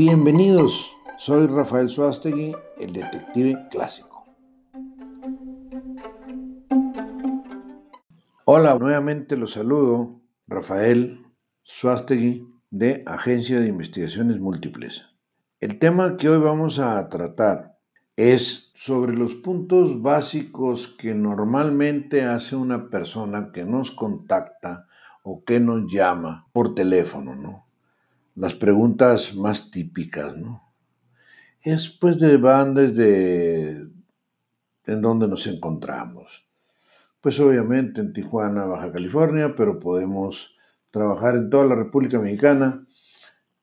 [0.00, 4.26] Bienvenidos, soy Rafael Suástegui, el detective clásico.
[8.44, 11.26] Hola, nuevamente los saludo, Rafael
[11.64, 15.08] Suástegui de Agencia de Investigaciones Múltiples.
[15.58, 17.80] El tema que hoy vamos a tratar
[18.14, 24.86] es sobre los puntos básicos que normalmente hace una persona que nos contacta
[25.24, 27.67] o que nos llama por teléfono, ¿no?
[28.38, 30.62] Las preguntas más típicas, ¿no?
[31.60, 33.88] Es pues de van desde
[34.86, 36.46] en dónde nos encontramos.
[37.20, 40.56] Pues obviamente en Tijuana, Baja California, pero podemos
[40.92, 42.86] trabajar en toda la República Mexicana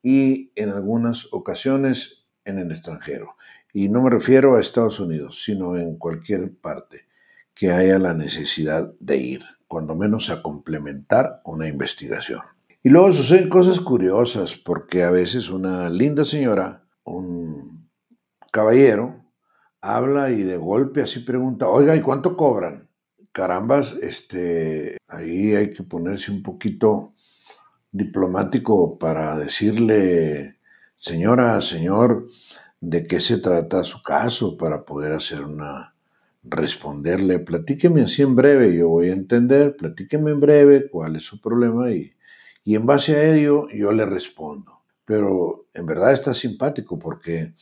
[0.02, 3.36] y en algunas ocasiones en el extranjero.
[3.72, 7.06] Y no me refiero a Estados Unidos, sino en cualquier parte
[7.54, 12.55] que haya la necesidad de ir, cuando menos a complementar una investigación.
[12.86, 17.90] Y luego suceden cosas curiosas, porque a veces una linda señora, un
[18.52, 19.24] caballero,
[19.80, 22.88] habla y de golpe así pregunta, oiga, ¿y cuánto cobran?
[23.32, 27.12] Carambas, este, ahí hay que ponerse un poquito
[27.90, 30.60] diplomático para decirle,
[30.94, 32.28] señora, señor,
[32.80, 35.96] de qué se trata su caso para poder hacer una,
[36.44, 41.40] responderle, platíqueme así en breve, yo voy a entender, platíqueme en breve cuál es su
[41.40, 42.15] problema y
[42.66, 44.82] y en base a ello yo le respondo.
[45.04, 47.54] Pero en verdad está simpático porque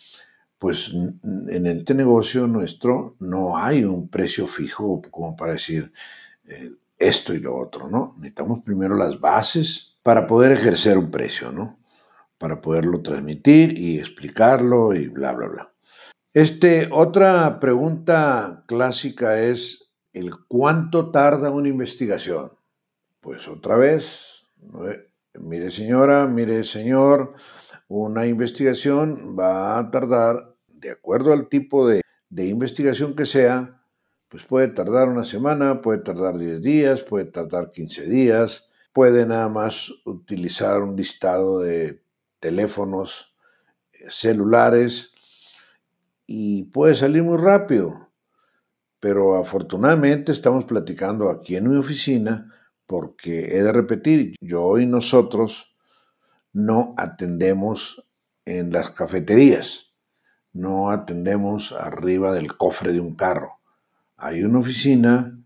[0.59, 5.93] pues en este negocio nuestro no hay un precio fijo como para decir
[6.47, 8.15] eh, esto y lo otro, ¿no?
[8.17, 11.79] Necesitamos primero las bases para poder ejercer un precio, ¿no?
[12.39, 15.73] Para poderlo transmitir y explicarlo y bla, bla, bla.
[16.33, 22.53] Este, otra pregunta clásica es el cuánto tarda una investigación.
[23.21, 24.44] Pues otra vez,
[25.35, 27.35] Mire señora, mire señor,
[27.89, 33.83] una investigación va a tardar, de acuerdo al tipo de, investigación que sea,
[34.29, 39.49] pues puede tardar una semana, puede tardar 10 días, puede tardar 15 días, puede nada
[39.49, 42.01] más utilizar un listado de
[42.39, 43.35] teléfonos
[43.93, 45.15] eh, celulares
[46.27, 48.09] y puede salir muy rápido.
[49.01, 52.54] Pero afortunadamente estamos platicando aquí en mi oficina
[52.87, 55.75] porque he de repetir, yo y nosotros
[56.53, 58.07] no atendemos
[58.45, 59.93] en las cafeterías,
[60.53, 63.59] no atendemos arriba del cofre de un carro.
[64.17, 65.39] Hay una oficina,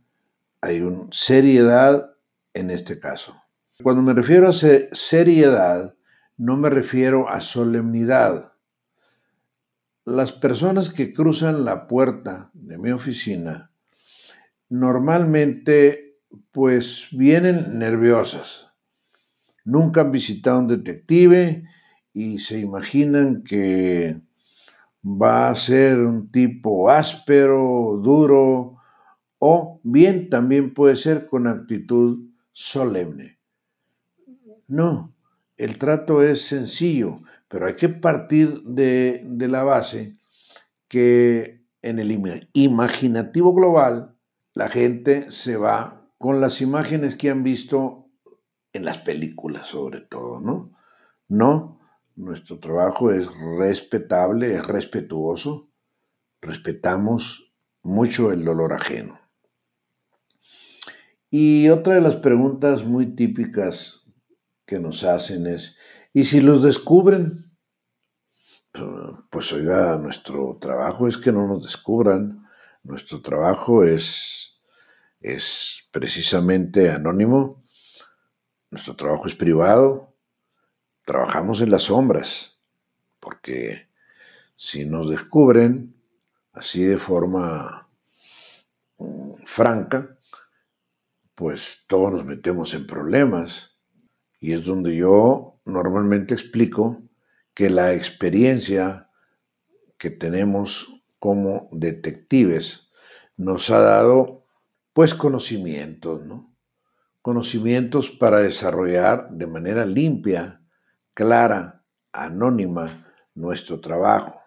[0.60, 2.10] hay una seriedad
[2.54, 3.40] en este caso.
[3.82, 5.94] Cuando me refiero a seriedad,
[6.36, 8.52] no me refiero a solemnidad.
[10.04, 13.70] Las personas que cruzan la puerta de mi oficina
[14.68, 16.07] normalmente
[16.52, 18.70] pues vienen nerviosas.
[19.64, 21.64] Nunca han visitado un detective
[22.12, 24.20] y se imaginan que
[25.04, 28.76] va a ser un tipo áspero, duro,
[29.38, 33.38] o bien también puede ser con actitud solemne.
[34.66, 35.14] No,
[35.56, 37.16] el trato es sencillo,
[37.48, 40.16] pero hay que partir de, la base
[40.88, 42.10] que en el
[42.52, 44.14] imaginativo global
[44.54, 48.10] la gente se va con las imágenes que han visto
[48.72, 50.76] en las películas sobre todo, ¿no?
[51.28, 51.80] No,
[52.16, 55.70] nuestro trabajo es respetable, es respetuoso,
[56.40, 59.20] respetamos mucho el dolor ajeno.
[61.30, 64.06] Y otra de las preguntas muy típicas
[64.66, 65.78] que nos hacen es,
[66.12, 67.44] ¿y si los descubren?
[69.30, 72.46] Pues oiga, nuestro trabajo es que no nos descubran,
[72.82, 74.57] nuestro trabajo es
[75.20, 77.62] es precisamente anónimo,
[78.70, 80.14] nuestro trabajo es privado,
[81.04, 82.58] trabajamos en las sombras,
[83.20, 83.88] porque
[84.56, 85.94] si nos descubren
[86.52, 87.88] así de forma
[88.98, 90.18] mm, franca,
[91.34, 93.76] pues todos nos metemos en problemas.
[94.40, 97.00] Y es donde yo normalmente explico
[97.54, 99.08] que la experiencia
[99.96, 102.90] que tenemos como detectives
[103.36, 104.47] nos ha dado
[104.98, 106.56] pues conocimientos, ¿no?
[107.22, 110.60] Conocimientos para desarrollar de manera limpia,
[111.14, 114.42] clara, anónima nuestro trabajo.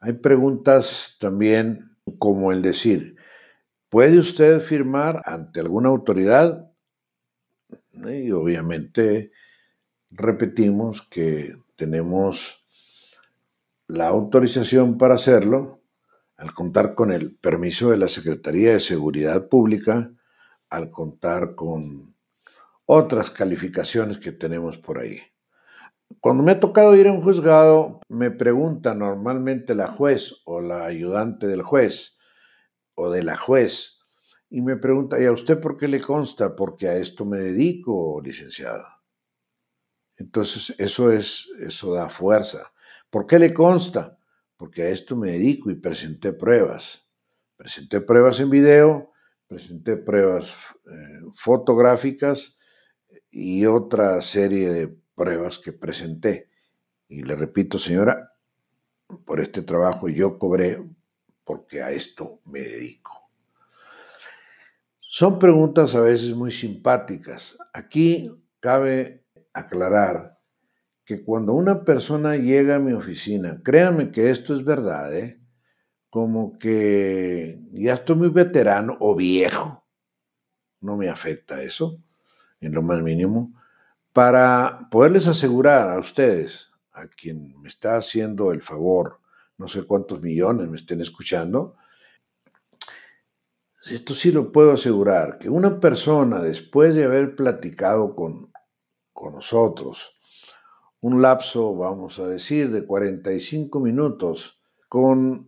[0.00, 3.14] Hay preguntas también como el decir,
[3.88, 6.72] ¿puede usted firmar ante alguna autoridad?
[7.92, 9.30] Y obviamente
[10.10, 12.66] repetimos que tenemos
[13.86, 15.83] la autorización para hacerlo,
[16.36, 20.10] al contar con el permiso de la Secretaría de Seguridad Pública,
[20.68, 22.14] al contar con
[22.86, 25.20] otras calificaciones que tenemos por ahí.
[26.20, 30.84] Cuando me ha tocado ir a un juzgado, me pregunta normalmente la juez o la
[30.84, 32.16] ayudante del juez
[32.94, 33.94] o de la juez,
[34.50, 36.54] y me pregunta, ¿y a usted por qué le consta?
[36.54, 38.84] Porque a esto me dedico, licenciado.
[40.16, 42.72] Entonces, eso es, eso da fuerza.
[43.10, 44.16] ¿Por qué le consta?
[44.56, 47.08] Porque a esto me dedico y presenté pruebas.
[47.56, 49.12] Presenté pruebas en video,
[49.46, 50.54] presenté pruebas
[50.86, 52.58] eh, fotográficas
[53.30, 56.50] y otra serie de pruebas que presenté.
[57.08, 58.32] Y le repito, señora,
[59.24, 60.82] por este trabajo yo cobré
[61.44, 63.30] porque a esto me dedico.
[65.00, 67.56] Son preguntas a veces muy simpáticas.
[67.72, 70.33] Aquí cabe aclarar
[71.04, 75.40] que cuando una persona llega a mi oficina, créanme que esto es verdad, ¿eh?
[76.08, 79.84] como que ya estoy muy veterano o viejo,
[80.80, 82.00] no me afecta eso
[82.60, 83.52] en lo más mínimo,
[84.12, 89.20] para poderles asegurar a ustedes, a quien me está haciendo el favor,
[89.58, 91.76] no sé cuántos millones me estén escuchando,
[93.82, 98.50] esto sí lo puedo asegurar, que una persona después de haber platicado con,
[99.12, 100.13] con nosotros,
[101.04, 104.58] un lapso, vamos a decir, de 45 minutos,
[104.88, 105.46] con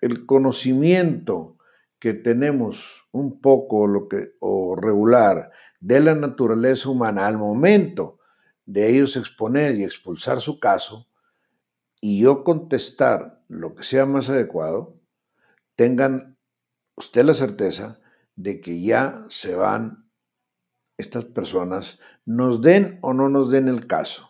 [0.00, 1.58] el conocimiento
[1.98, 5.50] que tenemos un poco lo que, o regular
[5.80, 8.20] de la naturaleza humana al momento
[8.64, 11.08] de ellos exponer y expulsar su caso
[12.00, 15.00] y yo contestar lo que sea más adecuado,
[15.74, 16.38] tengan
[16.94, 17.98] usted la certeza
[18.36, 20.08] de que ya se van
[20.96, 24.29] estas personas, nos den o no nos den el caso.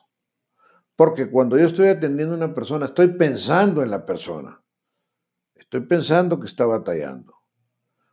[1.01, 4.63] Porque cuando yo estoy atendiendo a una persona, estoy pensando en la persona.
[5.55, 7.37] Estoy pensando que está batallando.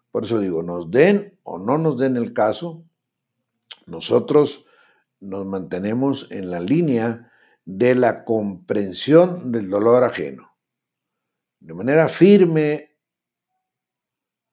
[0.09, 2.85] Por eso digo, nos den o no nos den el caso,
[3.87, 4.67] nosotros
[5.19, 7.29] nos mantenemos en la línea
[7.65, 10.55] de la comprensión del dolor ajeno.
[11.59, 12.95] De manera firme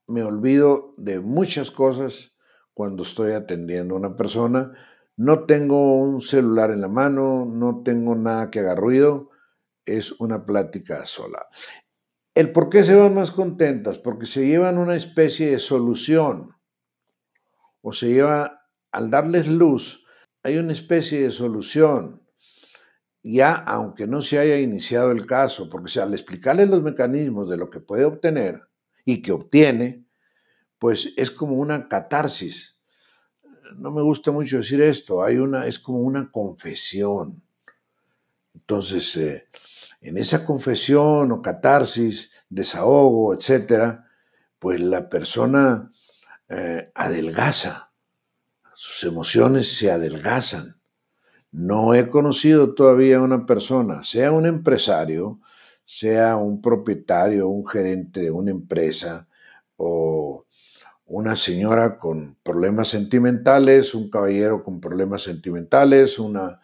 [0.09, 2.35] me olvido de muchas cosas
[2.73, 4.73] cuando estoy atendiendo a una persona.
[5.17, 9.31] No tengo un celular en la mano, no tengo nada que haga ruido,
[9.85, 11.47] es una plática sola.
[12.35, 14.01] ¿El por qué se van más contentas?
[14.01, 16.57] Porque se llevan una especie de solución
[17.81, 20.05] o se lleva, al darles luz,
[20.43, 22.23] hay una especie de solución.
[23.23, 27.71] Ya, aunque no se haya iniciado el caso, porque al explicarles los mecanismos de lo
[27.71, 28.63] que puede obtener
[29.05, 30.07] y que obtiene,
[30.79, 32.74] pues es como una catarsis.
[33.77, 37.43] No me gusta mucho decir esto, hay una, es como una confesión.
[38.55, 39.49] Entonces, eh,
[40.01, 44.07] en esa confesión o catarsis, desahogo, etcétera,
[44.59, 45.91] pues la persona
[46.49, 47.91] eh, adelgaza,
[48.75, 50.77] sus emociones se adelgazan.
[51.51, 55.41] No he conocido todavía a una persona, sea un empresario,
[55.85, 59.29] sea un propietario, un gerente de una empresa
[59.77, 60.44] o
[61.07, 66.61] una señora con problemas sentimentales, un caballero con problemas sentimentales, una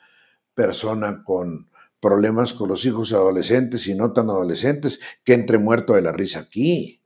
[0.54, 1.70] persona con
[2.00, 6.40] problemas con los hijos adolescentes y no tan adolescentes, que entre muerto de la risa
[6.40, 7.02] aquí.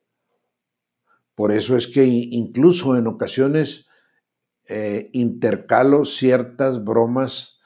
[1.34, 3.88] Por eso es que incluso en ocasiones
[4.66, 7.60] eh, intercalo ciertas bromas,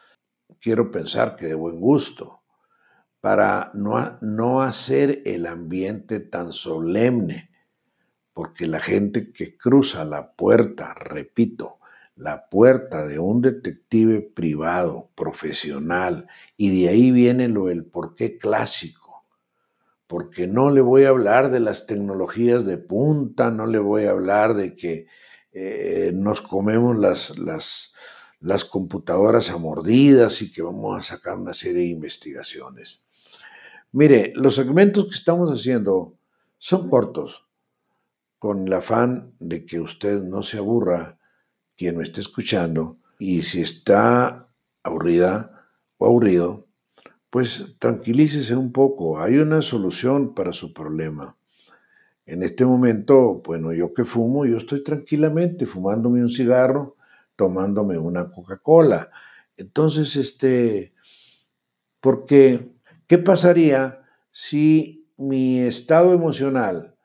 [0.61, 2.41] quiero pensar que de buen gusto,
[3.21, 7.51] para no, no hacer el ambiente tan solemne,
[8.39, 11.79] porque la gente que cruza la puerta, repito,
[12.15, 19.25] la puerta de un detective privado, profesional, y de ahí viene lo del porqué clásico,
[20.07, 24.13] porque no le voy a hablar de las tecnologías de punta, no le voy a
[24.13, 25.09] hablar de que
[25.51, 27.93] eh, nos comemos las, las,
[28.39, 33.05] las computadoras a mordidas y que vamos a sacar una serie de investigaciones.
[33.91, 36.15] Mire, los segmentos que estamos haciendo
[36.57, 37.48] son cortos,
[38.39, 41.19] con el afán de que usted no se aburra
[41.77, 44.49] quien me esté escuchando y si está
[44.83, 45.67] aburrida
[45.97, 46.67] o aburrido,
[47.31, 51.37] pues tranquilícese un poco, hay una solución para su problema.
[52.25, 56.97] En este momento, bueno, yo que fumo, yo estoy tranquilamente fumándome un cigarro,
[57.37, 59.11] tomándome una Coca-Cola.
[59.57, 60.93] Entonces, este,
[62.01, 62.71] porque,
[63.07, 66.98] ¿qué pasaría si mi estado emocional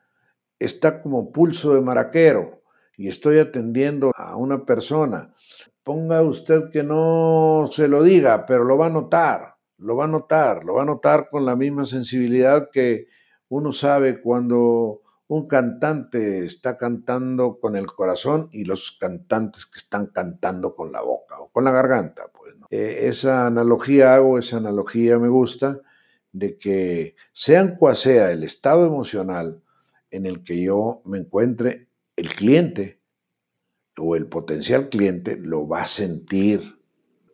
[0.64, 2.64] está como pulso de maraquero?
[2.96, 5.34] y estoy atendiendo a una persona,
[5.82, 10.08] ponga usted que no se lo diga, pero lo va a notar, lo va a
[10.08, 13.08] notar, lo va a notar con la misma sensibilidad que
[13.48, 20.06] uno sabe cuando un cantante está cantando con el corazón y los cantantes que están
[20.06, 22.30] cantando con la boca o con la garganta.
[22.32, 25.80] Pues, eh, esa analogía hago, esa analogía me gusta,
[26.32, 29.63] de que sean cual sea el estado emocional
[30.14, 33.00] en el que yo me encuentre, el cliente
[33.98, 36.78] o el potencial cliente lo va a sentir.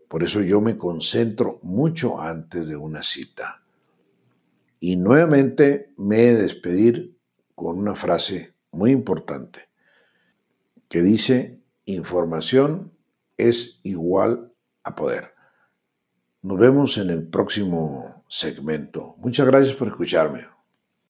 [0.09, 3.63] Por eso yo me concentro mucho antes de una cita.
[4.81, 7.19] Y nuevamente me he de despedir
[7.55, 9.69] con una frase muy importante
[10.89, 12.93] que dice, información
[13.37, 15.35] es igual a poder.
[16.41, 19.17] Nos vemos en el próximo segmento.
[19.19, 20.47] Muchas gracias por escucharme.